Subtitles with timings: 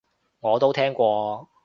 [0.39, 1.49] 我都聽過